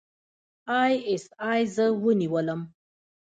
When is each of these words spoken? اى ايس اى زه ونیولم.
اى 0.69 0.91
ايس 1.07 1.25
اى 1.47 1.59
زه 1.75 1.87
ونیولم. 2.03 2.61